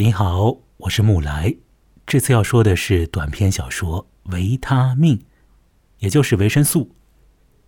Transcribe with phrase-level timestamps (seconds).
[0.00, 1.54] 你好，我是木来。
[2.06, 5.18] 这次要说的是短篇小说《维他命》，
[5.98, 6.90] 也就是维生素。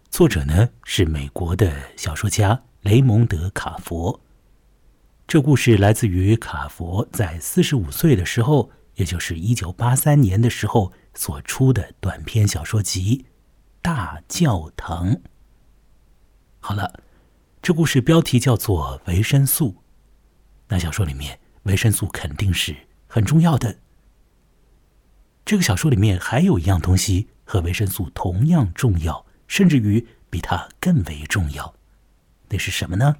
[0.08, 4.18] 作者呢是美国的小说家雷蒙德·卡佛。
[5.28, 13.18] 这故事来自于卡佛在四十五岁的时候，也就是一九八三年的时候所出的短篇小说集
[13.82, 15.12] 《大教堂》。
[16.60, 17.02] 好了，
[17.60, 19.82] 这故事标题叫做维生素。
[20.68, 21.38] 那小说里面。
[21.64, 23.78] 维生素肯定是很重要的。
[25.44, 31.74] 这个小说里面还有一样东西和维生素同样重要，甚至于比它更为重要。
[32.48, 33.16] 那是什么呢？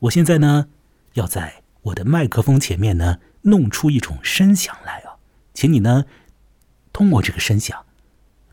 [0.00, 0.68] 我现在呢
[1.14, 5.16] 要在我的麦克风前面呢弄出一种声响来啊，
[5.54, 6.04] 请你呢
[6.92, 7.84] 通过这个声响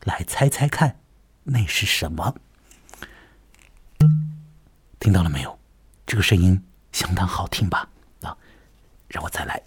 [0.04, 1.00] 来猜猜看
[1.44, 2.36] 那是什么。
[4.98, 5.58] 听到了没有？
[6.06, 7.88] 这个声音相当好听吧？
[9.10, 9.60] 让我再来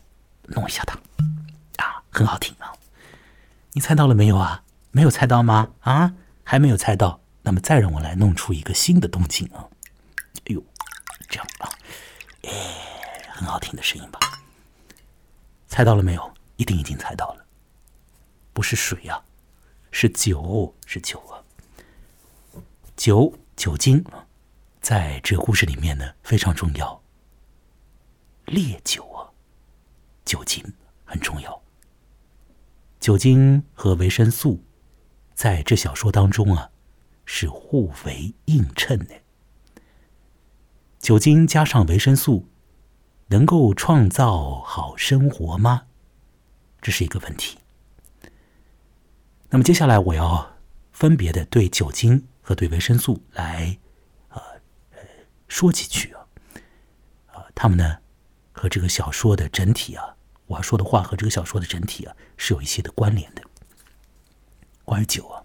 [0.44, 0.98] 弄一下它，
[1.84, 2.74] 啊，很好听啊！
[3.74, 4.64] 你猜到了没有啊？
[4.92, 5.72] 没有猜到吗？
[5.82, 6.14] 啊，
[6.46, 7.20] 还没有猜到？
[7.42, 9.68] 那么再让我来弄出一个新的动静啊！
[10.46, 10.64] 哎呦，
[11.28, 11.68] 这样啊，
[12.44, 12.52] 哎，
[13.34, 14.20] 很好听的声音吧？
[15.68, 16.34] 猜到了没有？
[16.56, 17.46] 一定已经猜到了，
[18.54, 19.22] 不是水呀，
[19.92, 21.44] 是酒，是酒啊！
[22.96, 24.06] 酒，酒精，
[24.80, 27.02] 在这个故事里面呢非常重要，
[28.46, 29.33] 烈酒啊。
[30.34, 30.64] 酒精
[31.06, 31.62] 很重要。
[33.00, 34.64] 酒精和维生素
[35.36, 36.72] 在这小说当中啊，
[37.24, 39.14] 是互为映衬的。
[40.98, 42.50] 酒精加上维生素，
[43.28, 45.84] 能够创造好生活吗？
[46.82, 47.60] 这是一个问题。
[49.52, 50.56] 那么接下来我要
[50.92, 53.78] 分别的对酒精和对维生素来
[54.30, 54.42] 呃
[55.48, 56.26] 说几句啊，
[57.34, 58.00] 啊，他们呢
[58.52, 60.13] 和这个小说的整体啊。
[60.54, 63.42] 我说的话和这个小说的整体啊是有一些的关联的。
[64.86, 65.42] 关于酒啊，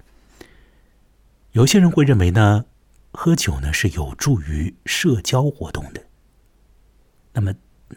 [1.52, 2.66] 有些人会认为呢，
[3.12, 6.04] 喝酒呢是有助于社交活动的。
[7.32, 7.54] 那么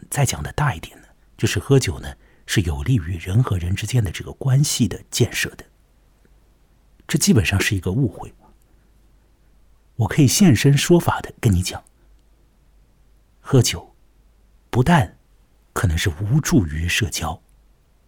[0.08, 2.14] 再讲的大一点呢，就是喝酒呢
[2.46, 5.64] 是有利于人和人之间的这个关系的建设的。
[7.06, 8.32] 这基本上是一个误会。
[9.96, 11.84] 我可以现身说法的跟你讲，
[13.40, 13.94] 喝酒
[14.70, 15.18] 不但。
[15.72, 17.42] 可能是无助于社交，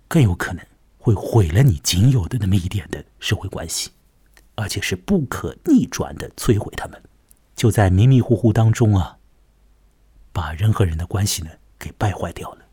[0.06, 0.64] 更有可能
[0.98, 3.90] 会毁了你仅有的那么一点的社会关系，
[4.54, 7.02] 而且是不可逆转的摧毁他们。
[7.54, 9.18] 就在迷迷糊糊当中啊，
[10.32, 12.66] 把人和人的关系呢给败坏掉了。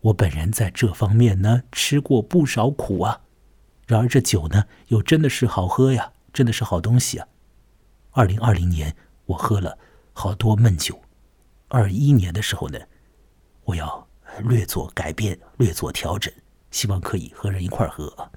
[0.00, 3.20] 我本人在这方面呢吃过不少苦啊，
[3.86, 7.28] 然而这酒呢又真的是好喝呀，真的是好东西啊。
[8.10, 8.96] 二零二零年
[9.26, 9.78] 我喝了
[10.12, 11.00] 好多闷酒，
[11.68, 12.78] 二一年的时候呢，
[13.64, 14.03] 我要。
[14.40, 16.32] 略作改变，略作调整，
[16.70, 18.30] 希望可以和人一块喝啊，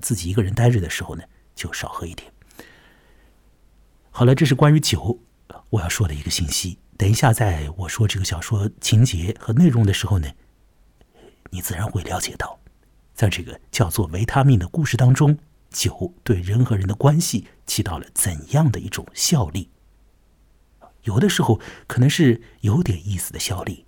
[0.00, 1.22] 自己一个人待着的时候呢，
[1.54, 2.32] 就少喝一点。
[4.10, 5.18] 好了，这是关于酒
[5.70, 6.78] 我要说的一个信息。
[6.98, 10.28] 等一下，在我说这个小说情节和内容的时候呢，
[11.50, 12.60] 你自然会了解到，
[13.14, 15.36] 在这个叫做维他命的故事当中，
[15.70, 19.70] 酒对人和人的关系起到了怎样的一种效力。
[21.02, 23.84] 有的时候可能是有点意思的效力。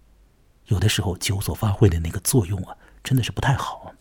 [0.67, 3.95] 有的时候酒所发挥的那个作用啊，真的是不太好。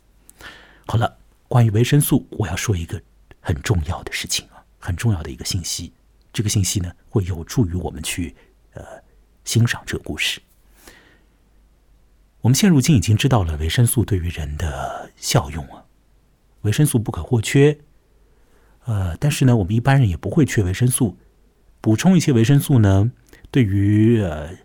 [0.86, 1.18] 好了，
[1.50, 3.02] 关于维生素，我要说一个
[3.42, 5.92] 很重要的事情啊，很重要的一个信息。
[6.32, 8.34] 这个信息呢，会有助于我们去
[8.74, 8.84] 呃
[9.44, 10.42] 欣赏这个故事。
[12.42, 15.84] 我们现如今已经知道了维生素对于人的效用啊，
[16.62, 17.78] 维生素不可或缺。
[18.86, 21.18] 呃，但是呢，我们一般人也不会缺维生素，
[21.82, 23.12] 补充一些维生素呢，
[23.52, 24.64] 对于呃。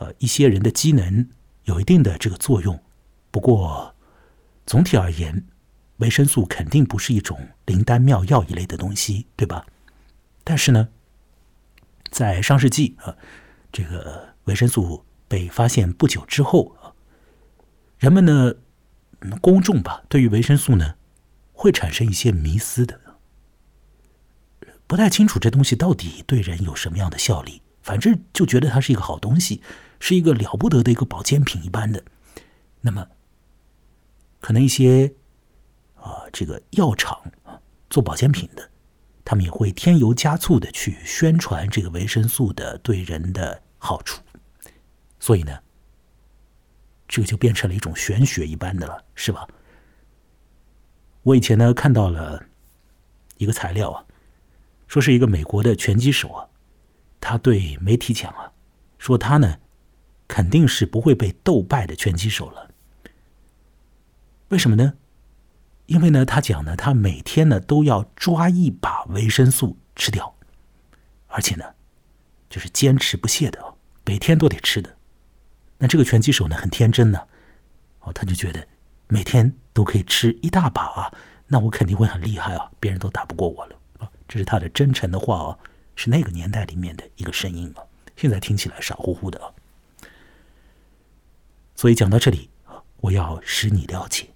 [0.00, 1.28] 呃，一些人的机能
[1.64, 2.82] 有一定的这个作用，
[3.30, 3.94] 不过
[4.64, 5.44] 总体而言，
[5.98, 9.66] 维生素肯定不是一种灵丹妙药一类的东西，对吧？
[10.42, 10.88] 但是呢，
[12.10, 13.14] 在上世纪啊，
[13.70, 16.96] 这个维生素被发现不久之后啊，
[17.98, 18.54] 人们呢，
[19.42, 20.94] 公众吧，对于维生素呢，
[21.52, 22.98] 会产生一些迷思的，
[24.86, 29.60] 不太清楚这东西到底对人有什么样的效力，反正就觉得它是一个好东西。
[30.00, 32.02] 是一个了不得的一个保健品一般的，
[32.80, 33.06] 那么
[34.40, 35.12] 可能一些
[35.94, 37.60] 啊这个药厂啊
[37.90, 38.70] 做保健品的，
[39.24, 44.22] 他们也会添油加醋的去宣传这个维生素的对人的好处，
[45.20, 45.60] 所以呢，
[47.06, 49.46] 这个就变成了一种玄学一般的了，是吧？
[51.22, 52.42] 我以前呢看到了
[53.36, 54.06] 一个材料啊，
[54.88, 56.48] 说是一个美国的拳击手啊，
[57.20, 58.50] 他对媒体讲啊，
[58.98, 59.58] 说他呢。
[60.30, 62.70] 肯定是不会被斗败的拳击手了，
[64.50, 64.94] 为什么呢？
[65.86, 70.36] 因为呢，他讲呢，他每天呢都要抓一把维生素吃掉，
[71.26, 71.64] 而且呢，
[72.48, 73.74] 就是坚持不懈的，
[74.04, 74.96] 每天都得吃的。
[75.78, 77.26] 那这个拳击手呢，很天真呢，
[77.98, 78.64] 哦，他就觉得
[79.08, 81.12] 每天都可以吃一大把啊，
[81.48, 84.08] 那我肯定会很厉害啊，别人都打不过我了啊。
[84.28, 85.58] 这是他的真诚的话哦，
[85.96, 87.82] 是那个年代里面的一个声音啊，
[88.14, 89.50] 现在听起来傻乎乎的啊。
[91.80, 92.50] 所以讲到这里，
[92.98, 94.28] 我要使你了解。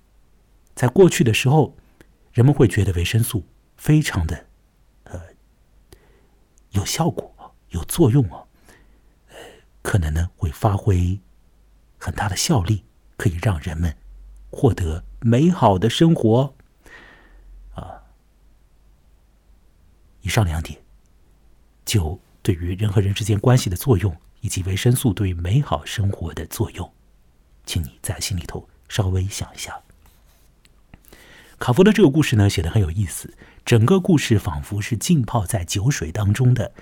[0.75, 1.77] 在过去的时候，
[2.33, 3.45] 人们会觉得维生素
[3.77, 4.47] 非常的，
[5.03, 5.21] 呃，
[6.71, 8.47] 有效果、有作用啊，
[9.29, 9.37] 呃，
[9.83, 11.21] 可能呢会发挥
[11.99, 12.83] 很大的效力，
[13.19, 13.95] 可以让人们
[14.51, 16.55] 获得美好的生活。
[17.75, 18.05] 啊，
[20.23, 20.83] 以上两点，
[21.85, 26.91] 就对于人和人之间关系的作用，以及维生素对于美好生活的作用，
[27.67, 29.81] 请你在心里头稍微想一下。
[31.59, 33.35] 卡夫的这个故事呢，写的很有意思。
[33.65, 36.73] 整个故事仿佛是浸泡在酒水当中的。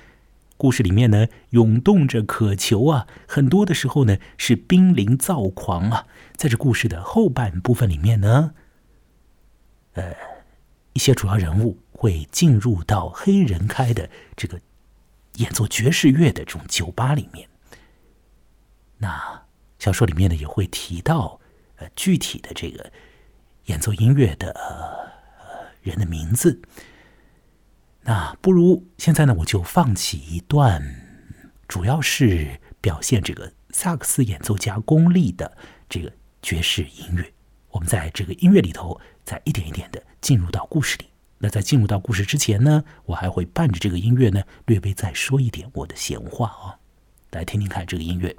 [0.57, 6.07] 故事里面呢，涌动着渴求啊，很多的时候呢，是濒临躁狂啊。
[6.37, 8.55] 在这故事的后半部分里面呢，
[9.95, 10.15] 呃，
[10.93, 14.61] 一些主要人物会进入到黑人开的这个
[15.37, 17.49] 演奏爵士乐的这种酒吧里面。
[18.99, 19.43] 那
[19.83, 21.41] 小说里面呢，也会提到
[21.79, 22.93] 呃具体的这个。
[23.67, 26.61] 演奏音乐的呃人的名字，
[28.01, 30.83] 那不如现在呢，我就放起一段，
[31.69, 35.57] 主要是表现这个萨克斯演奏家功力的
[35.89, 36.13] 这个
[36.43, 37.33] 爵士音乐。
[37.69, 41.07] 我们在这个音乐里头，再一点一点的进入到故事里。
[41.39, 46.79] 那在进入到故事之前呢，我还会伴着这个音乐呢，略微再说一点我的闲话啊，
[47.31, 48.37] 来听听看这个音乐。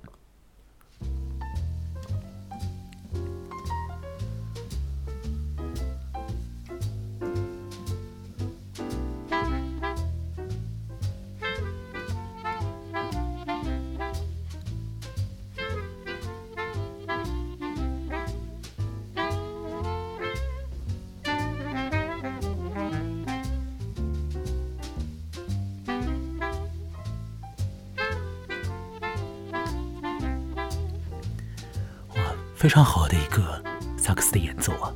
[32.73, 33.63] 非常好的一个
[33.95, 34.91] 萨克斯的演奏啊，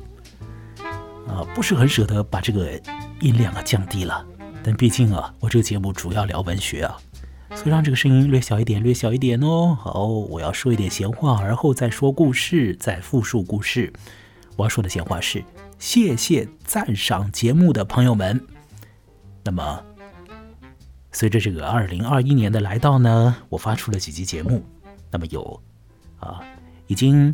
[1.28, 2.72] 啊，不是很舍得把这个
[3.20, 4.26] 音量啊降低了，
[4.64, 6.98] 但毕竟啊，我这个节目主要聊文学啊，
[7.54, 9.78] 所以让这个声音略小一点，略小一点哦。
[9.80, 13.92] 好，我要说一点闲话，而后再说故事，再复述故事。
[14.56, 15.44] 我要说的闲话是：
[15.78, 18.44] 谢谢赞赏节目的朋友们。
[19.44, 19.84] 那么，
[21.12, 24.64] 随着这个二零二一年的来到呢，我发出了几集节目，
[25.12, 25.62] 那么有
[26.18, 26.40] 啊，
[26.88, 27.32] 已经。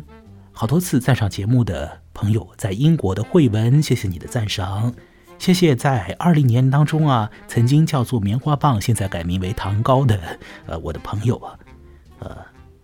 [0.57, 4.93] 好多次赞赏节目的朋友，在英国的慧文，谢谢你的赞赏，
[5.37, 11.59] 谢谢在二零年当中啊，曾经叫做棉花棒，现在改名为糖糕的呃我的朋友啊，
[12.19, 12.37] 呃，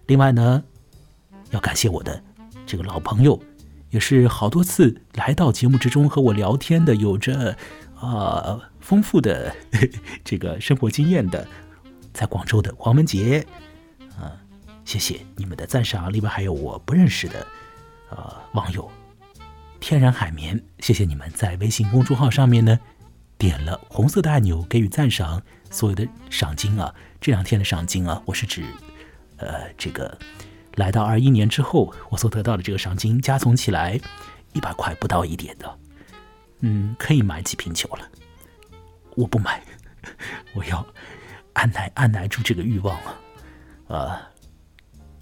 [0.07, 0.61] 另外呢，
[1.51, 2.21] 要感谢我的
[2.65, 3.41] 这个老朋友，
[3.89, 7.55] 也是好多次来到节目之中和我聊天的，有着
[7.95, 9.55] 啊丰富的
[10.25, 11.47] 这个生活经验的，
[12.11, 13.47] 在广州的黄文杰，
[14.19, 14.35] 啊，
[14.83, 17.47] 谢谢你们的赞赏，另外还有我不认识的。
[18.11, 18.91] 呃，网友
[19.79, 22.77] 天然海绵，谢谢你们在微信公众号上面呢
[23.37, 28.63] 点了红色的按钮给予赞赏，所有的赏金啊，这两天的赏金啊，我是指
[29.37, 30.15] 呃这个
[30.75, 33.99] 来到二一年之后我所得到的这个赏金加总起来
[34.53, 35.79] 一百块不到一点的，
[36.59, 38.07] 嗯，可以买几瓶酒了，
[39.15, 39.63] 我不买，
[40.53, 40.85] 我要
[41.53, 43.15] 按耐按耐住这个欲望啊，
[43.87, 44.29] 啊，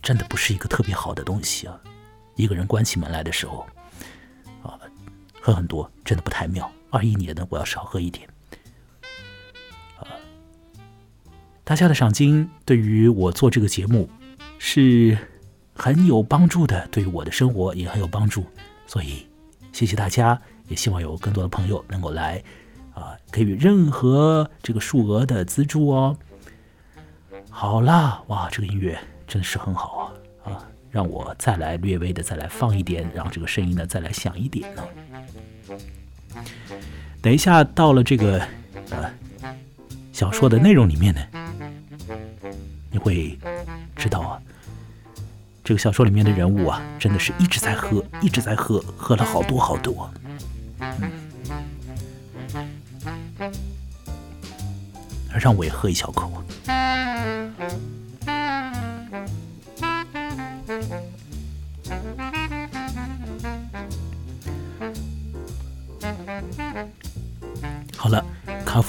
[0.02, 1.80] 真的不是一个特别好的东西啊。
[2.39, 3.67] 一个人关起门来的时候，
[4.63, 4.79] 啊，
[5.41, 6.72] 喝很多真的不太妙。
[6.89, 8.29] 二一年呢，我要少喝一点。
[10.00, 10.08] 啊，
[11.65, 14.10] 大家的赏金对于我做这个节目
[14.58, 15.17] 是
[15.75, 18.46] 很有帮助的，对于我的生活也很有帮助。
[18.88, 19.27] 所以
[19.74, 22.41] 谢谢大家，也希望有更多的朋友能够来
[22.93, 26.17] 啊，给予任何这个数额的资助哦。
[27.50, 30.13] 好啦，哇，这个音乐真的是很好啊。
[30.91, 34.84] 让我再来略微的再来放一点，让这个声音呢再来响一点呢。
[37.22, 38.41] 等一下到了这个
[38.89, 39.12] 呃
[40.12, 41.22] 小说的内容里面呢，
[42.91, 43.38] 你会
[43.96, 44.41] 知道啊，
[45.63, 50.10] 这个小说里面的人物啊，真的是一直在喝，一直在喝，喝了好多好多。
[50.79, 51.12] 嗯，
[55.39, 56.38] 让我也喝一小口。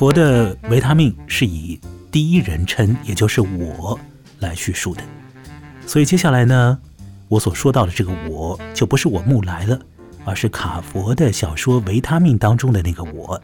[0.01, 1.79] 佛的维他命是以
[2.11, 4.01] 第一人称，也就是我
[4.39, 5.03] 来叙述的，
[5.87, 6.81] 所以接下来呢，
[7.29, 9.79] 我所说到的这个我就不是我木来了，
[10.25, 13.39] 而是卡佛的小说《维他命》当中的那个我。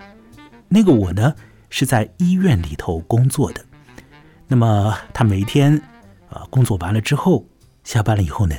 [0.67, 1.35] 那个我呢，
[1.69, 3.63] 是在医院里头工作的。
[4.49, 5.77] 那么他每天
[6.31, 7.45] 啊工作完了之后，
[7.85, 8.57] 下班了以后呢，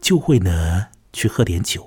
[0.00, 1.86] 就会呢去喝点酒。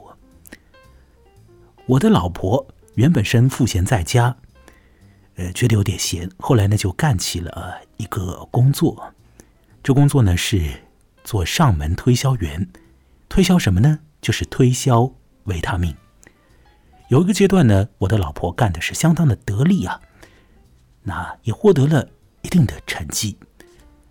[1.86, 4.38] 我的老婆原本身赋闲在家。
[5.40, 9.14] 呃，觉得有点闲，后来呢就干起了一个工作。
[9.82, 10.70] 这工作呢是
[11.24, 12.68] 做上门推销员，
[13.30, 14.00] 推销什么呢？
[14.20, 15.10] 就是推销
[15.46, 15.96] 维他命。
[17.08, 20.02] 有一个阶段呢，我的老婆干的是相当的得力啊，
[21.04, 22.06] 那也获得了
[22.42, 23.38] 一定的成绩。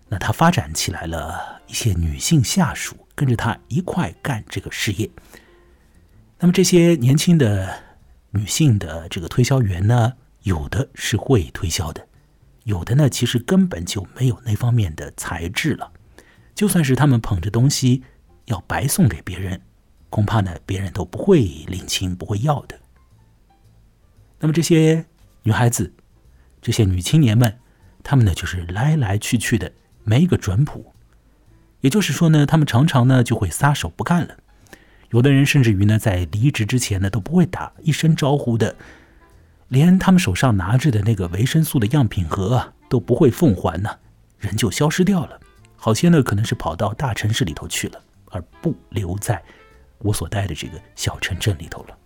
[0.07, 5.07] 那她发展起来了一些女性下属，跟着她一块干这个事业。
[6.39, 7.83] 那么这些年轻的
[8.31, 10.13] 女性的这个推销员呢？
[10.43, 12.07] 有的是会推销的，
[12.63, 15.91] 有的呢其实根本就没有那方面的才智了。
[16.55, 18.03] 就算是他们捧着东西
[18.45, 19.61] 要白送给别人，
[20.09, 22.79] 恐怕呢别人都不会领情，不会要的。
[24.39, 25.05] 那么这些
[25.43, 25.93] 女孩子，
[26.61, 27.59] 这些女青年们，
[28.03, 29.71] 她们呢就是来来去去的
[30.03, 30.93] 没一个准谱。
[31.81, 34.37] 也就是说呢，她们常常呢就会撒手不干了。
[35.11, 38.75] 有的人甚至于呢在离职之前呢都不会打一声招呼的。
[39.69, 43.97] 连他们手上拿着的那个维生素的样品盒啊都不会奉还呢，
[44.37, 45.39] 人就消失掉了。
[45.75, 49.41] 好些呢可能是跑到大城市里头去了，而不留在
[49.99, 51.97] 我所待的这个小城镇里头了。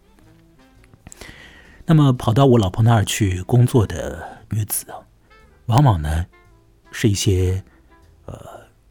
[1.86, 5.00] 那么跑到我老婆那儿去工作的女子啊，
[5.66, 6.26] 往往呢
[6.92, 7.64] 是一些
[8.26, 8.36] 呃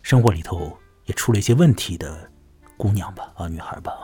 [0.03, 0.77] 生活里头
[1.07, 2.31] 也出了一些问题的
[2.77, 4.03] 姑娘吧啊女孩吧啊。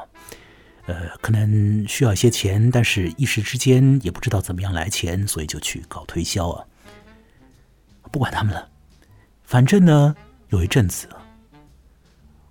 [0.88, 6.64] 呃，可能需要一些钱，但是一时之间也不知道怎么样来钱，所以就去搞推销啊。
[8.11, 8.71] 不管他们了，
[9.45, 10.16] 反正呢，
[10.49, 11.07] 有一阵子，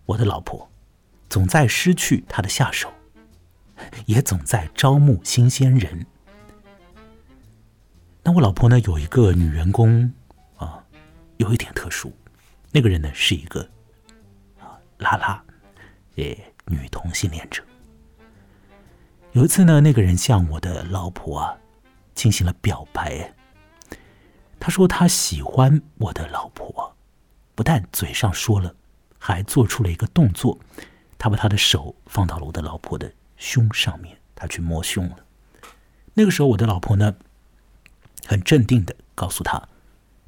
[0.05, 0.69] 我的老婆
[1.27, 2.93] 总在失去她的下手，
[4.05, 6.05] 也总在招募新鲜人。
[8.21, 10.13] 那我老婆呢，有一个女员工
[10.57, 10.85] 啊，
[11.37, 12.13] 有一点特殊，
[12.71, 13.67] 那个人呢是一个
[14.59, 15.43] 啊拉拉，
[16.17, 17.63] 诶，女同性恋者。
[19.33, 21.55] 有一次呢，那个人向我的老婆啊
[22.15, 23.33] 进行了表白。
[24.59, 26.95] 他说他喜欢我的老婆，
[27.53, 28.73] 不但嘴上说了，
[29.19, 30.57] 还做出了一个动作。
[31.19, 35.17] 他把他的手放到了我的老婆的胸上面，他去摸胸了。
[36.15, 37.15] 那个时候，我的老婆呢
[38.25, 39.67] 很镇定的告诉他，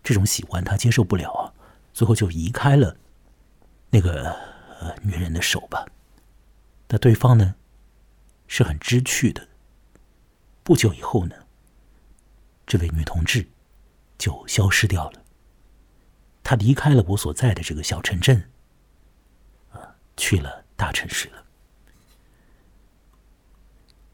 [0.04, 1.54] 这种喜欢他接受不了啊，
[1.94, 2.96] 最后就移开了
[3.90, 4.36] 那个
[5.02, 5.86] 女人的手吧。
[6.90, 7.56] 那对方呢？
[8.50, 9.48] 是很知趣的。
[10.64, 11.36] 不久以后呢，
[12.68, 13.48] 这位女同志
[14.18, 15.24] 就消失掉了。
[16.44, 18.50] 她离开了我所在的这个小城镇，
[19.72, 21.46] 啊，去了大城市了。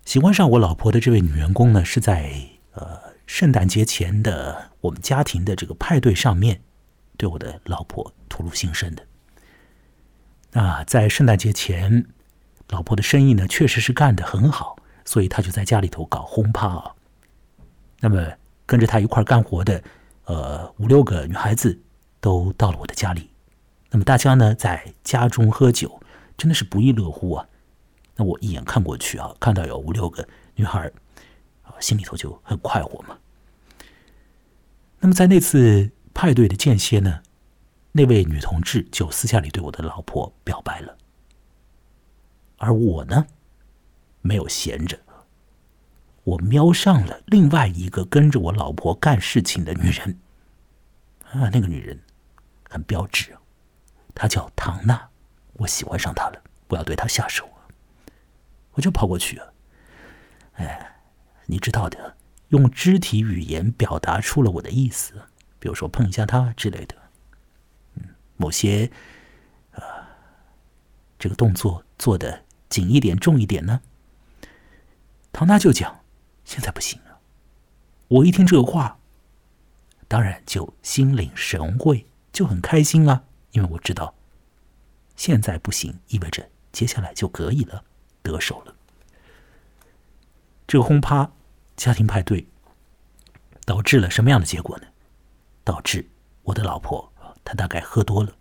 [0.03, 6.61] 喜欢上我老婆的这位女员工呢，是在呃圣诞节前的我们家庭的这个派对上面，
[7.17, 9.07] 对我的老婆吐露心声的。
[10.51, 12.05] 那在圣诞节前。
[12.69, 16.95] 老婆的生意呢，确实是干得很好，所以他就在家里头搞轰趴啊。
[17.99, 18.33] 那么
[18.65, 19.83] 跟着他一块干活的，
[20.25, 21.79] 呃，五六个女孩子
[22.19, 23.29] 都到了我的家里。
[23.91, 26.01] 那么大家呢，在家中喝酒，
[26.37, 27.47] 真的是不亦乐乎啊。
[28.15, 30.91] 那我一眼看过去啊，看到有五六个女孩
[31.63, 33.17] 啊，心里头就很快活嘛。
[34.99, 37.21] 那么在那次派对的间歇呢，
[37.91, 40.97] 那位女同志就私下里对我的老婆表白了。
[42.57, 43.27] 而我呢，
[44.21, 44.97] 没有闲着，
[46.23, 50.19] 我瞄上了另外一个跟着我老婆干事情的女人。
[51.31, 51.99] 啊，那个女人
[52.69, 53.35] 很标致，
[54.13, 55.09] 她叫唐娜，
[55.53, 57.49] 我喜欢上她了，我要对她下手！
[58.71, 59.47] 我就跑过去啊，
[60.53, 60.95] 哎，
[61.45, 62.15] 你知道的，
[62.49, 65.13] 用肢体语言表达出了我的意思，
[65.59, 66.95] 比如说碰一下她之类的，
[68.37, 68.89] 某些
[69.73, 70.07] 啊，
[71.19, 72.44] 这个动作做的。
[72.69, 73.81] 紧一点，重一点呢？
[75.31, 76.01] 唐娜就讲
[76.45, 77.19] ：“现在不行了。”
[78.07, 78.99] 我一听这话，
[80.07, 84.13] 当然就心领神会，就很开心啊，因为我知道
[85.15, 87.83] 现在不行，意味着接下来就可以了，
[88.21, 88.75] 得手了。
[90.67, 91.31] 这个轰趴
[91.75, 92.47] 家庭派对
[93.65, 94.87] 导致了什么样的结果呢？
[95.63, 96.07] 导致
[96.43, 97.11] 我的老婆
[97.43, 98.35] 她大概喝多了，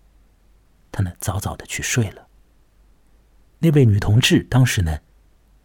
[0.92, 2.23] 她呢早早的去睡了。
[3.64, 4.98] 那位女同志当时呢，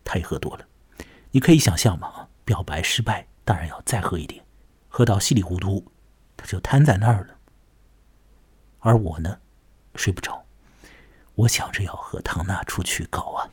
[0.05, 0.65] 她也喝多了。
[1.31, 4.41] 你可以想象嘛，表白失败，当然要再喝一点，
[4.87, 5.91] 喝到稀里糊涂，
[6.37, 7.35] 他就瘫在那儿了。
[8.79, 9.37] 而我呢，
[9.95, 10.45] 睡不着，
[11.35, 13.51] 我想着要和唐娜出去搞啊。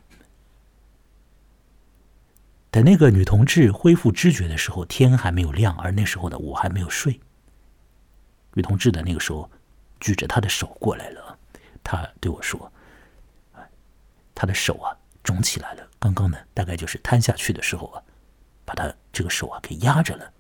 [2.70, 7.20] 等那个女同志恢复知觉的时候，天还没有亮，而那时候的我还没有睡。
[8.54, 9.50] 女同志的那个时候
[9.98, 11.36] 举着她的手过来了，
[11.82, 12.72] 她对我说
[14.36, 18.02] ：“他的手啊肿起来了，刚刚呢大概就是瘫下去的时候啊，
[18.64, 20.32] 把他这个手啊给压着了，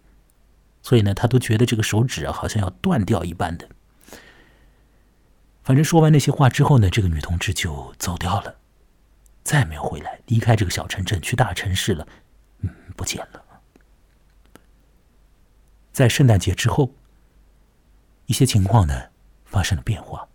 [0.82, 3.68] 所以呢他都觉得这个手指啊好像要断掉一般的。
[5.64, 8.54] 反正说完那些话之后呢，这个女同志就走掉了，
[9.42, 12.06] 再也没有回来，离开这个小城镇去大城市了。”
[12.60, 13.42] 嗯，不见了。
[15.92, 16.92] 在圣诞节之后，
[18.26, 19.08] 一些情况呢
[19.44, 20.28] 发生了变化。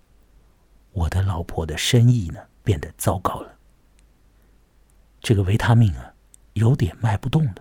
[0.91, 3.57] 我的老婆的生意呢变得糟糕了。
[5.19, 6.13] 这个维他命啊，
[6.53, 7.55] 有点卖不动了，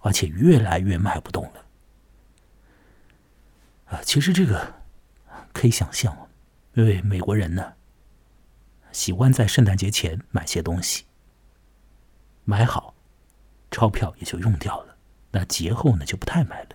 [0.00, 1.64] 而且越来越卖不动了。
[3.86, 4.74] 啊，其实这个
[5.52, 6.28] 可以想象，
[6.74, 7.74] 因为美国人呢
[8.92, 11.04] 喜欢在圣诞节前买些东西，
[12.44, 12.94] 买好。
[13.68, 14.96] 钞票也就用掉了，
[15.32, 16.68] 那节后呢就不太买了。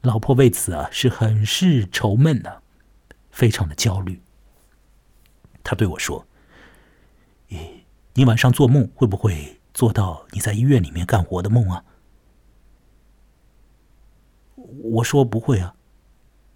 [0.00, 2.62] 老婆为此啊是很是愁闷呢，
[3.30, 4.20] 非常的焦虑。
[5.68, 6.26] 他对我说
[7.50, 7.58] ：“咦，
[8.14, 11.84] 你晚上做梦会不会做到你在医院里面干活的梦啊？”
[14.56, 15.74] 我说不会啊。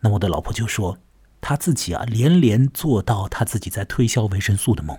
[0.01, 0.97] 那我的老婆就说
[1.43, 4.99] ：“她自己啊连连做到她自己在推销维生素的梦。”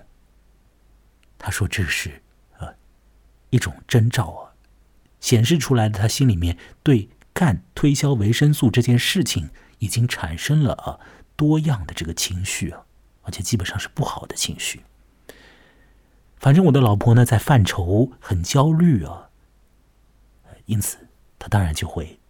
[1.36, 2.22] 他说这是。
[3.50, 4.54] 一种征兆啊，
[5.20, 10.98] 显示出来的，他心里面对干推销维生素这件事情已经产生了啊
[11.36, 12.84] 多样的这个情绪啊，
[13.24, 14.82] 而且基本上是不好的情绪。
[16.36, 19.28] 反正我的老婆呢在犯愁，很焦虑啊，
[20.66, 22.20] 因此她当然就会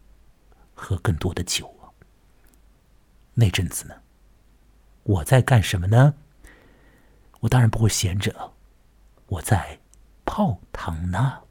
[0.75, 1.92] 喝更多的酒啊。
[3.35, 3.95] 那阵子呢，
[5.03, 6.14] 我在干什么呢？
[7.40, 8.53] 我当然不会闲着，
[9.27, 9.79] 我在。
[10.27, 11.43] 泡汤呢？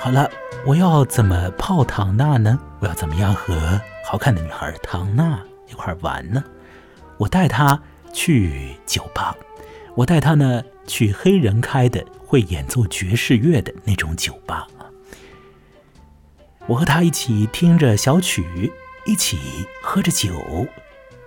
[0.00, 0.30] 好了，
[0.64, 2.58] 我要怎么泡唐娜呢？
[2.78, 6.42] 我要怎么样和好看的女孩唐娜一块玩呢？
[7.16, 7.78] 我带她
[8.12, 9.36] 去酒吧，
[9.96, 14.68] 我带她呢去黑人开的会演奏爵士乐的那种酒吧
[16.68, 18.72] 我和她一起听着小曲。
[19.04, 19.38] 一起
[19.82, 20.66] 喝着酒，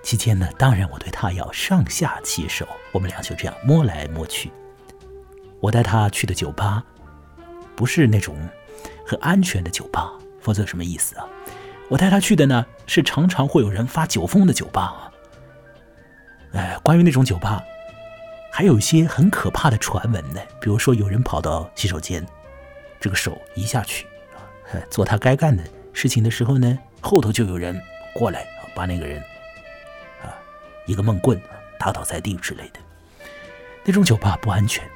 [0.03, 4.51] 期间呢，当然我对他要上下其手，我们俩就这样摸来摸去。
[5.59, 6.83] 我带他去的酒吧，
[7.75, 8.37] 不是那种
[9.11, 11.25] 很安全的酒吧，否则什么意思啊？
[11.89, 15.11] 我带他去的呢，是常常会有人发酒疯的酒吧啊。
[16.53, 17.61] 哎，关于那种酒吧，
[18.53, 22.25] 还有一些很可怕的传闻呢，比如说有人跑到洗手间，
[23.01, 24.07] 这个手一下去，
[24.89, 26.79] 做他该干的事情的时候呢。
[27.01, 27.77] 后头就有人
[28.13, 29.21] 过来，把那个人
[30.21, 30.31] 啊
[30.85, 31.37] 一个闷棍
[31.77, 32.79] 打倒在地之类的。
[33.83, 34.87] 那种酒吧不安全，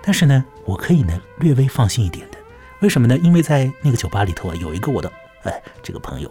[0.00, 2.38] 但是呢，我可以呢略微放心一点的。
[2.80, 3.16] 为什么呢？
[3.18, 5.10] 因为在那个酒吧里头啊，有一个我的
[5.44, 6.30] 哎这个朋友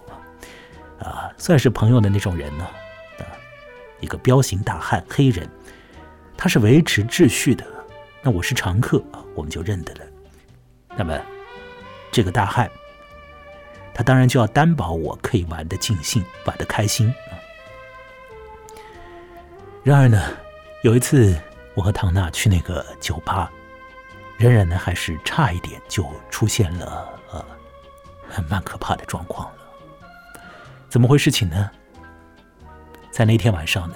[1.00, 2.66] 啊，啊算是朋友的那种人呢
[3.20, 3.24] 啊，
[4.00, 5.50] 一个彪形大汉黑人，
[6.38, 7.66] 他是维持秩序的。
[8.22, 9.04] 那我是常客，
[9.36, 10.02] 我们就认得了。
[10.98, 11.20] 那么
[12.12, 12.70] 这个大汉。
[13.92, 17.36] 他当然就要担保我可以玩的尽兴，玩的开心啊。
[19.84, 20.32] 然而呢，
[20.84, 21.38] 有一次
[21.74, 23.52] 我和唐娜去那个酒吧，
[24.40, 27.46] 仍然呢还是差一点就出现了呃
[28.50, 29.56] 蛮可怕的状况了。
[30.90, 31.70] 怎么回事情呢？
[33.12, 33.96] 在那天晚上呢，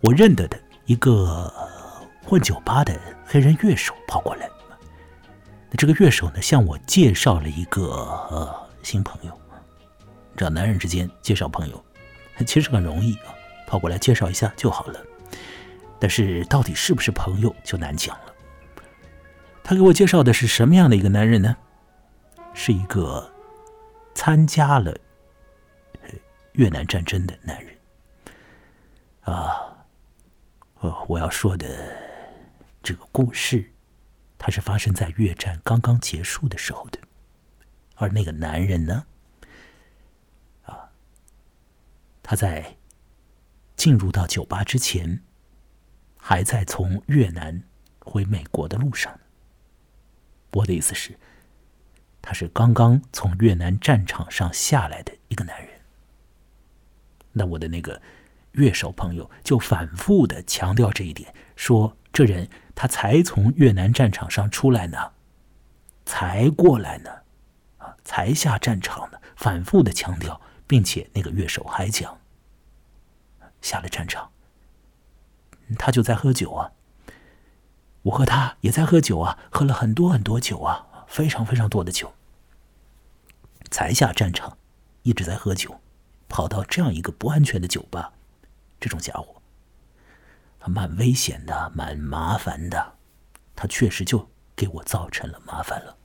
[0.00, 1.52] 我认得的一个
[2.24, 4.48] 混酒吧的黑人乐手跑过来，
[5.68, 7.82] 那这个乐手呢向我介绍了一个
[8.30, 8.70] 呃。
[8.82, 9.38] 新朋友，
[10.34, 11.84] 找男人之间介绍朋友，
[12.46, 13.28] 其实很容易啊，
[13.66, 14.98] 跑过来介绍一下就好了。
[15.98, 18.29] 但是到底是不是朋友就难讲了。
[19.70, 21.56] 他给我介绍的是什么样的一个男人呢？
[22.52, 23.32] 是一个
[24.16, 24.92] 参加了
[26.54, 27.78] 越南战争的男人。
[29.20, 29.86] 啊，
[30.80, 31.96] 呃，我要说的
[32.82, 33.70] 这个故事，
[34.38, 36.98] 它是发生在越战刚刚结束的时候的。
[37.94, 39.06] 而那个男人呢？
[40.64, 40.90] 啊，
[42.24, 42.76] 他在
[43.76, 45.22] 进入到酒吧之前，
[46.18, 47.62] 还在从越南
[48.00, 49.16] 回美国的路上。
[50.52, 51.18] 我的意思是，
[52.20, 55.80] 他是刚刚从越南战场上下来的一个男人。
[57.32, 58.02] 那我的那个
[58.52, 65.12] 乐手朋友就反复的强调这一点，说这人他才从越南战场上出来呢，
[66.04, 67.10] 才过来呢，
[67.78, 72.18] 啊，才下战场呢，反复的强调，并且那个乐手还讲，
[73.62, 74.32] 下了战场，
[75.78, 76.72] 他就在喝酒啊，
[78.02, 82.12] 我和他也在喝酒啊，喝了很多很多酒啊，非常非常多的酒，
[83.70, 84.56] 才下战场，
[85.02, 85.80] 一直在喝酒。
[86.32, 88.12] 跑到这样一个不安全的酒吧，
[88.78, 89.42] 这种家伙，
[90.60, 92.94] 他蛮危险的，蛮麻烦的，
[93.56, 95.96] 他确实就给我造成了麻烦了。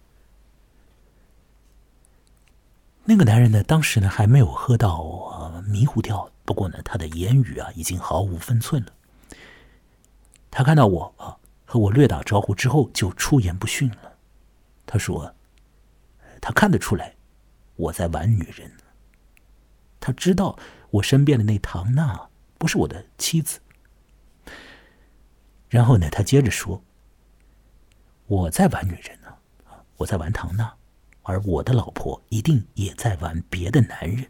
[3.03, 8.91] 那个男人呢，当时呢还没有喝到迷糊掉，不过呢，他的言语啊已经毫无分寸了。
[10.49, 11.37] 他看到我啊
[11.79, 14.17] 我略打招呼之后，就出言不逊了。
[14.85, 15.33] 他说
[16.41, 17.15] ：“他看得出来
[17.75, 18.71] 我在玩女人。”
[19.99, 20.57] 他知道
[20.91, 23.59] 我身边的那唐娜不是我的妻子。
[25.69, 26.81] 然后呢，他接着说
[28.27, 29.35] ：“我在玩女人呢，
[29.97, 30.71] 我在玩唐娜，
[31.23, 34.25] 而我的老婆一定也在玩别的男人。”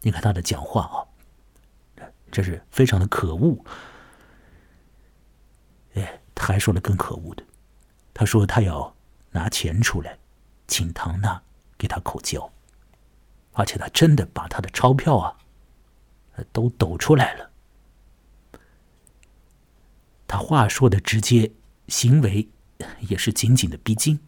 [0.00, 1.06] 你看他的讲话
[1.98, 3.62] 啊，这是非常的可恶。
[6.34, 7.44] 他还说了更可恶的，
[8.12, 8.94] 他说他要
[9.30, 10.18] 拿钱出来，
[10.66, 11.40] 请唐娜
[11.78, 12.50] 给他口交。
[13.52, 15.36] 而且他真的把他的钞票啊，
[16.52, 17.50] 都抖出来了。
[20.26, 21.52] 他话说的直接，
[21.86, 22.48] 行为
[22.98, 24.18] 也是紧紧的逼近，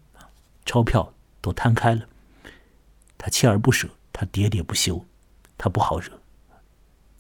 [0.64, 2.07] 钞票都摊开了。
[3.19, 5.05] 他锲而不舍，他喋喋不休，
[5.59, 6.21] 他不好惹。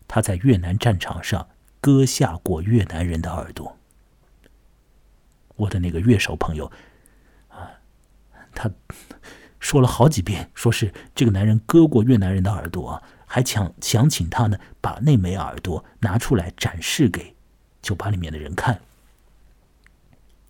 [0.06, 1.48] 他在越南战场上
[1.80, 3.76] 割下过越南人的耳朵。
[5.56, 6.70] 我的那个乐手朋友，
[7.48, 7.70] 啊，
[8.54, 8.70] 他。
[9.58, 17.34] 说了好几遍，说是这个男人割过越南人的耳朵啊，还想想请他呢把那枚耳朵拿出来展示给
[17.82, 18.80] 酒吧里面的人看。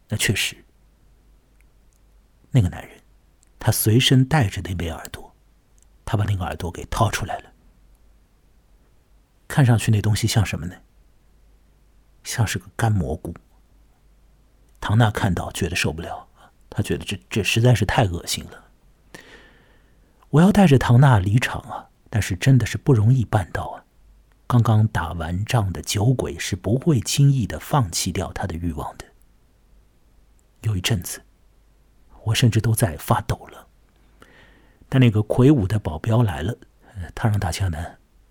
[0.09, 0.55] 那确实，
[2.51, 2.99] 那个男人
[3.59, 5.35] 他随身带着那枚耳朵，
[6.05, 7.53] 他把那个耳朵给掏出来了，
[9.49, 10.77] 看上去那东西像什么呢？
[12.23, 13.35] 像是个干蘑菇。
[14.87, 16.29] 唐娜看到觉得受不了，
[16.71, 18.67] 他觉得这这实在是太恶心了。
[20.31, 21.91] 我要带着唐娜离场啊！
[22.09, 23.83] 但是真的是不容易办到啊！
[24.47, 29.05] 刚刚打完仗的酒鬼是不会轻易的放弃掉他的欲望的。
[30.61, 31.21] 有一阵子，
[32.23, 33.67] 我甚至都在发抖了。
[34.89, 36.57] 但那个魁梧的保镖来了，
[37.13, 37.85] 他让大家呢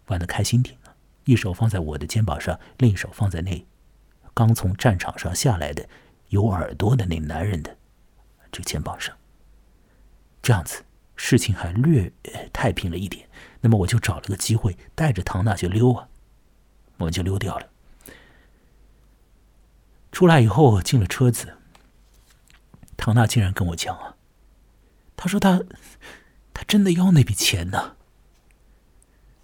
[0.05, 0.95] 玩的开心点啊！
[1.25, 3.67] 一手放在我的肩膀上，另一手放在那
[4.33, 5.89] 刚从战场上下来的
[6.35, 7.77] 有耳朵的那男人的
[8.51, 9.15] 这个肩膀上，
[10.41, 10.83] 这样子。
[11.17, 12.11] 事情还略
[12.51, 13.25] 太平了一点，
[13.61, 16.09] 那么我就找了个机会带着唐娜就溜啊，
[16.97, 17.69] 我就溜掉了。
[20.11, 21.55] 出来以后进了车子，
[22.97, 24.17] 唐娜竟然跟我讲啊，
[25.15, 25.63] 她说她
[26.53, 27.95] 她真的要那笔钱呢，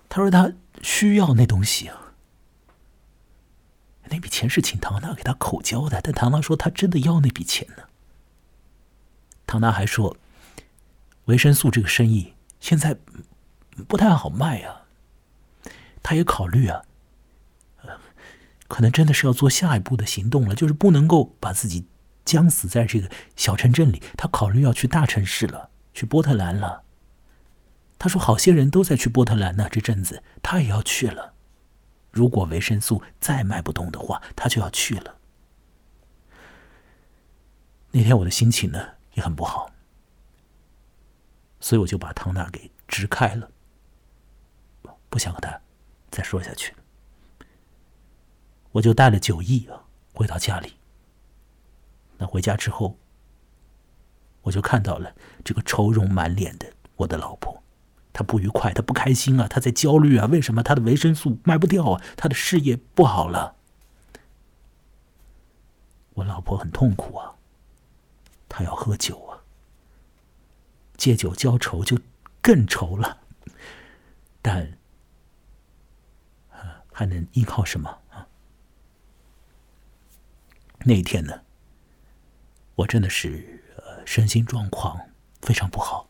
[0.09, 0.51] 他说他
[0.81, 2.00] 需要那东西啊，
[4.11, 7.83] 那笔钱是请唐娜给他口交的，但唐娜说他真的要那笔钱呢。
[9.47, 10.15] 唐娜还说。
[11.25, 12.97] 维生素这个生意现在
[13.87, 14.81] 不太好卖啊，
[16.01, 16.81] 他也考虑啊，
[18.67, 21.85] 可能真的是要做下一步的行动了，就是不能够把自己
[22.25, 26.81] 僵死在这个小城镇里，他考虑要去大城市了，去波特兰了。
[27.99, 31.33] 他说好些人都在去波特兰呢，这阵子他也要去了。
[32.11, 35.17] 如果维生素再卖不动的话，他就要去了。
[37.91, 39.71] 那天我的心情呢也很不好。
[41.59, 43.49] 所以我就把唐娜给支开了，
[45.09, 45.61] 不想和他
[46.09, 46.73] 再说下去。
[48.71, 50.73] 我就带了酒意啊，回到家里。
[52.17, 52.97] 那回家之后，
[54.41, 57.61] 我就看到了这个愁容满脸的我的老婆，
[58.13, 62.01] 他不愉快，他不开心啊，他在焦虑啊，为什么他的维生素卖不掉啊？
[62.17, 63.55] 他的事业不好了。
[66.15, 67.35] 我老婆很痛苦啊，
[68.49, 69.39] 她要喝酒啊。
[70.97, 71.97] 借酒浇愁就
[72.41, 73.21] 更愁了，
[74.41, 74.77] 但
[76.91, 78.27] 还能依靠什么啊？
[80.83, 81.41] 那一天呢，
[82.75, 84.99] 我真的是呃身心状况
[85.41, 86.07] 非常不好，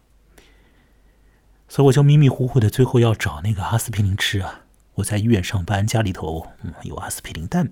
[1.71, 4.59] 所以我就迷迷糊糊的，最后要找那个阿司匹林吃啊。
[4.95, 7.71] 我在医院上班，家里头嗯有阿司匹林，但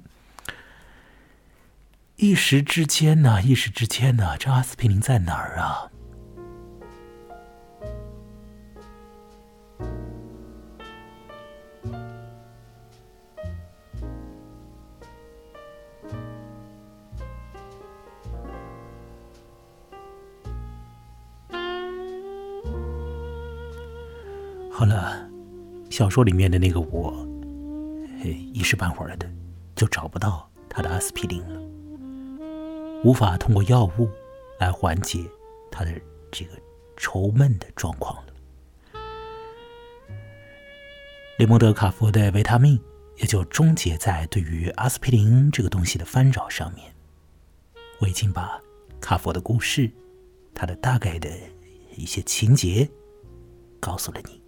[2.15, 5.91] 一时之间呢，一时之间呢，这阿司匹林在哪儿啊？
[24.79, 25.29] 好了，
[25.89, 27.27] 小说里面的那个我，
[28.53, 29.29] 一时半会儿的
[29.75, 31.61] 就找不到他的阿司匹林了，
[33.03, 34.09] 无法通过药物
[34.57, 35.19] 来缓解
[35.69, 35.91] 他的
[36.31, 36.53] 这个
[36.95, 38.33] 愁闷的状况了。
[41.39, 42.79] 雷蒙德·卡佛的维他命
[43.17, 46.89] 也就终结在对于阿司匹林这个东西的翻找上面。
[47.99, 48.57] 我已经把
[49.01, 49.91] 卡佛的故事，
[50.55, 51.29] 他的大概的
[51.97, 52.89] 一些情节
[53.81, 54.41] 告诉了你。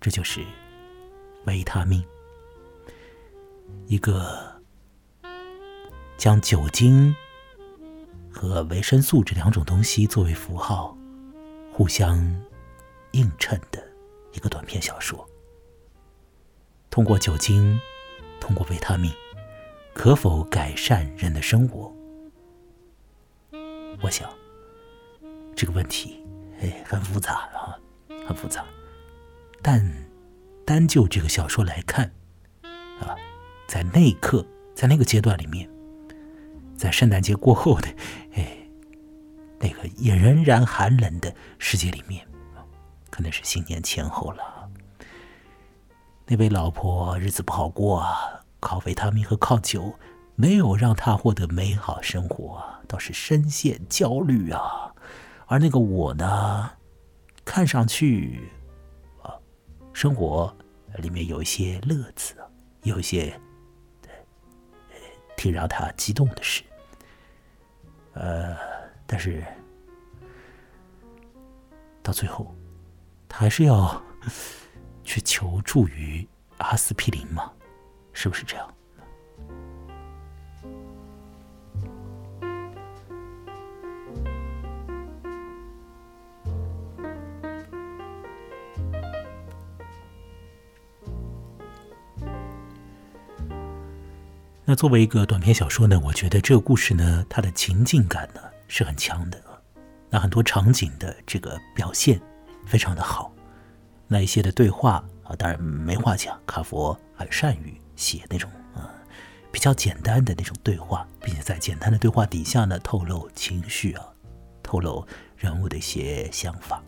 [0.00, 0.44] 这就是
[1.46, 2.04] 维他命，
[3.86, 4.62] 一个
[6.16, 7.14] 将酒精
[8.30, 10.96] 和维生素这两种东西作为符号
[11.72, 12.18] 互相
[13.12, 13.84] 映衬的
[14.32, 15.28] 一个短篇小说。
[16.90, 17.78] 通过酒精，
[18.40, 19.12] 通过维他命，
[19.94, 21.92] 可否改善人的生活？
[24.00, 24.32] 我想
[25.56, 26.22] 这个问题，
[26.60, 27.76] 哎，很复杂啊，
[28.26, 28.64] 很复杂。
[29.62, 29.84] 但
[30.64, 32.10] 单就这个小说来看，
[33.00, 33.14] 啊，
[33.66, 35.68] 在那一刻，在那个阶段里面，
[36.76, 37.88] 在圣诞节过后的，
[38.34, 38.46] 哎，
[39.58, 42.26] 那个也仍然寒冷的世界里面，
[43.10, 44.68] 可能是新年前后了。
[46.26, 49.94] 那位老婆日子不好过啊，靠维他命和靠酒，
[50.34, 54.92] 没有让她获得美好生活，倒是深陷焦虑啊。
[55.46, 56.72] 而那个我呢，
[57.44, 58.52] 看上去。
[59.98, 60.56] 生活
[60.98, 62.36] 里面有一些乐子，
[62.84, 63.36] 有一些
[65.36, 66.62] 挺让他激动的事，
[68.12, 68.56] 呃，
[69.08, 69.44] 但是
[72.00, 72.54] 到最后，
[73.28, 74.00] 他还是要
[75.02, 76.24] 去求助于
[76.58, 77.52] 阿司匹林嘛？
[78.12, 78.74] 是不是这样？
[94.70, 99.42] 那作为一个短篇小说呢，我觉得这个故事呢，它的情境感呢是很强的。
[100.10, 102.20] 那很多场景的这个表现
[102.66, 103.32] 非常的好。
[104.06, 108.92] 那一些的对话啊，当然没话讲，卡佛很善于写那种啊
[109.50, 114.04] 比较简单的那种对话，并且在简单的对话底下呢，透露情绪啊，
[114.62, 115.02] 透露
[115.38, 116.82] 人物的一些想法。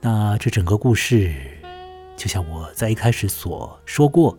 [0.00, 1.34] 那这整个故事，
[2.16, 4.38] 就像我在一开始所说过。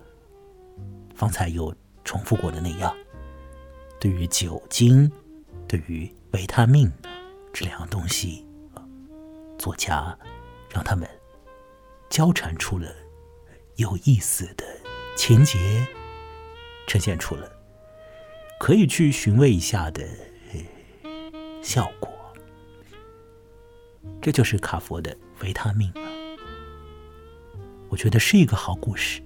[1.19, 2.95] 方才有重复过的那样，
[3.99, 5.11] 对于酒精，
[5.67, 6.89] 对于维他命
[7.51, 8.47] 这两样东西，
[9.57, 10.17] 作家
[10.73, 11.05] 让他们
[12.09, 12.89] 交缠出了
[13.75, 14.65] 有意思的
[15.17, 15.85] 情节，
[16.87, 17.51] 呈现出了
[18.57, 20.07] 可以去寻味一下的
[21.61, 22.09] 效果。
[24.21, 26.01] 这就是卡佛的维他命啊，
[27.89, 29.21] 我觉得是一个好故事。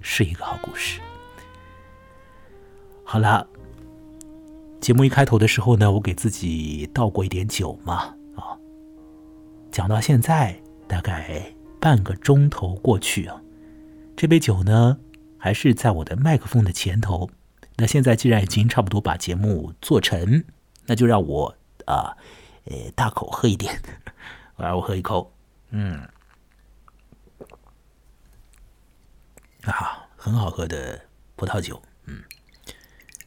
[0.00, 1.00] 是一个好故事。
[3.04, 3.46] 好了，
[4.80, 8.58] 节目一开头的时候呢，我给自己倒过一点酒嘛，啊，
[9.70, 13.40] 讲到现在大概半个钟头过去啊，
[14.16, 14.98] 这杯酒呢
[15.38, 17.30] 还是在我的麦克风的前头。
[17.76, 20.44] 那现在既然已经差不多把节目做成，
[20.84, 21.54] 那就让我
[21.86, 22.16] 啊，
[22.64, 23.80] 呃，大口喝一点。
[24.56, 25.32] 我来，我喝一口，
[25.70, 26.00] 嗯。
[29.72, 31.02] 啊，很好喝的
[31.36, 32.22] 葡萄酒，嗯，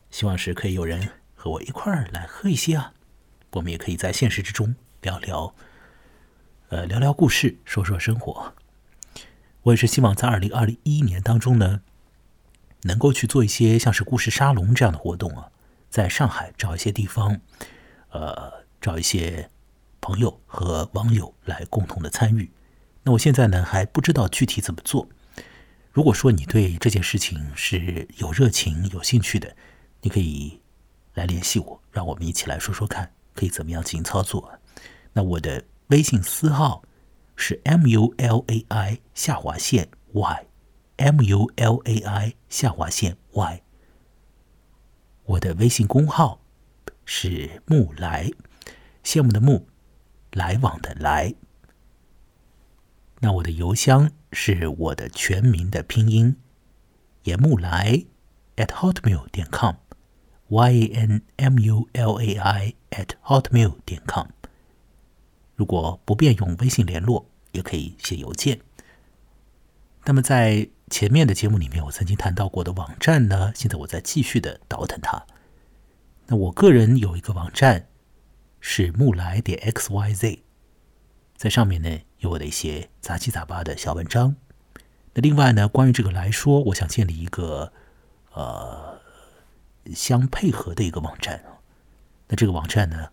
[0.10, 2.94] 希望是可以有人和我一块儿来喝一些啊。
[3.52, 5.54] 我们也可以在现实之中聊聊，
[6.70, 8.54] 呃，聊聊故事，说说生活。
[9.64, 11.82] 我也是希望在二零二零一年当中呢，
[12.84, 15.52] 能够去做一些像是故事沙龙这样的活动啊，
[15.90, 17.40] 在上海找一些地方，
[18.10, 19.50] 呃，找一些
[20.00, 22.50] 朋友和网友来共同的参与。
[23.04, 25.08] 那我现在呢还不知道具体怎么做。
[25.92, 29.56] 如果说你对这件事情是有热情、有兴趣的，
[30.02, 30.62] 你可以
[31.16, 34.58] 来联系我，让我们一起来说说看，可以怎么样进行操作。
[35.12, 36.82] 那我的微信私号
[37.36, 43.62] 是 m u l a i 下划线 y，m u l a i 下划线 y。
[45.26, 46.42] 我的微信公号
[47.04, 48.32] 是木来，
[49.04, 49.68] 羡慕的慕，
[50.32, 51.36] 来往的来。
[53.24, 56.36] 那我的邮箱是我的全名的拼音，
[57.24, 58.06] 严木来
[58.56, 64.26] at hotmail 点 com，y a n m u l a i at hotmail 点 com。
[65.56, 68.60] 如果不便用微信联络，也可以写邮件。
[70.06, 75.28] 那么在前面的节目里面，我曾经谈到过的网站呢，现在我在继续的倒腾它。
[76.26, 77.88] 那我个人有一个网站
[78.60, 80.44] 是木来点 x y z。
[81.36, 84.36] 在上面呢有我的一些杂七杂八的小文章。
[85.14, 87.74] 那另外呢，关于这个来说，我想建立一个
[88.34, 89.00] 呃
[89.94, 91.44] 相配合的一个网站
[92.28, 93.10] 那这个网站呢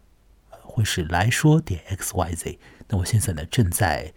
[0.51, 2.59] 会是来说点 x y z。
[2.89, 4.13] 那我现在呢正在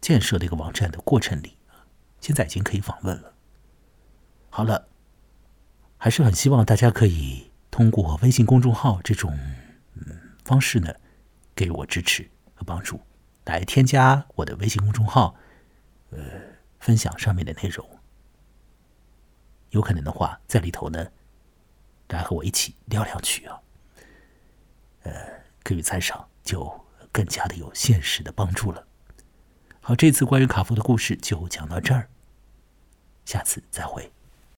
[0.00, 1.56] 建设的一个网站的过程里，
[2.20, 3.34] 现在已经可以访问了。
[4.50, 4.88] 好了，
[5.96, 9.38] 还是很希望大家可以通过微信公众号这种
[9.94, 10.92] 嗯方式呢，
[11.54, 12.98] 给我支持和帮助，
[13.44, 15.34] 来添加我的微信公众号，
[16.10, 16.18] 呃，
[16.78, 17.88] 分享上面的内容。
[19.70, 21.10] 有可能的话，在里头呢，
[22.08, 23.60] 来和我一起聊两句啊，
[25.02, 25.12] 呃，
[25.64, 28.86] 给予赞赏，就更加的有现实的帮助了。
[29.80, 32.08] 好，这次关于卡夫的故事就讲到这儿，
[33.24, 34.12] 下次再会。